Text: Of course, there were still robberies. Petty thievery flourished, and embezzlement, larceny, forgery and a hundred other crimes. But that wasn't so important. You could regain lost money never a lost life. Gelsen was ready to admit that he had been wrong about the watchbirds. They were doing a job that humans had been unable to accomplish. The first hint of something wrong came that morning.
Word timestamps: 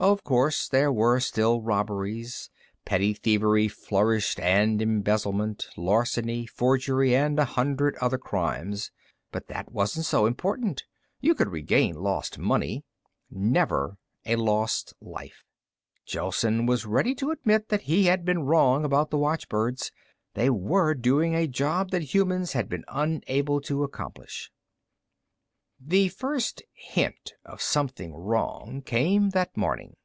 Of 0.00 0.24
course, 0.24 0.68
there 0.68 0.92
were 0.92 1.20
still 1.20 1.62
robberies. 1.62 2.50
Petty 2.84 3.14
thievery 3.14 3.68
flourished, 3.68 4.40
and 4.40 4.82
embezzlement, 4.82 5.68
larceny, 5.76 6.46
forgery 6.46 7.14
and 7.14 7.38
a 7.38 7.44
hundred 7.44 7.96
other 8.00 8.18
crimes. 8.18 8.90
But 9.30 9.46
that 9.48 9.70
wasn't 9.72 10.04
so 10.04 10.26
important. 10.26 10.84
You 11.20 11.32
could 11.34 11.48
regain 11.48 11.94
lost 11.94 12.38
money 12.38 12.84
never 13.30 13.96
a 14.26 14.34
lost 14.36 14.92
life. 15.00 15.44
Gelsen 16.04 16.66
was 16.66 16.84
ready 16.84 17.14
to 17.14 17.30
admit 17.30 17.68
that 17.68 17.82
he 17.82 18.06
had 18.06 18.24
been 18.24 18.42
wrong 18.42 18.84
about 18.84 19.10
the 19.10 19.16
watchbirds. 19.18 19.92
They 20.34 20.50
were 20.50 20.92
doing 20.94 21.34
a 21.36 21.46
job 21.48 21.92
that 21.92 22.12
humans 22.12 22.52
had 22.52 22.68
been 22.68 22.84
unable 22.88 23.60
to 23.62 23.84
accomplish. 23.84 24.50
The 25.86 26.08
first 26.08 26.62
hint 26.72 27.34
of 27.44 27.60
something 27.60 28.14
wrong 28.14 28.80
came 28.80 29.30
that 29.30 29.54
morning. 29.54 29.96